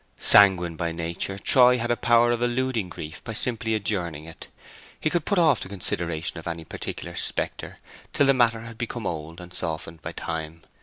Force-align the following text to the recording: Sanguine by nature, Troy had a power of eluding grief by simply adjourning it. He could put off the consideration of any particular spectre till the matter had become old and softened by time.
Sanguine 0.17 0.75
by 0.75 0.91
nature, 0.91 1.37
Troy 1.37 1.77
had 1.77 1.91
a 1.91 1.95
power 1.95 2.31
of 2.31 2.41
eluding 2.41 2.89
grief 2.89 3.23
by 3.23 3.33
simply 3.33 3.75
adjourning 3.75 4.25
it. 4.25 4.47
He 4.99 5.11
could 5.11 5.25
put 5.25 5.37
off 5.37 5.59
the 5.59 5.69
consideration 5.69 6.39
of 6.39 6.47
any 6.47 6.65
particular 6.65 7.15
spectre 7.15 7.77
till 8.11 8.25
the 8.25 8.33
matter 8.33 8.61
had 8.61 8.79
become 8.79 9.05
old 9.05 9.39
and 9.39 9.53
softened 9.53 10.01
by 10.01 10.13
time. 10.13 10.63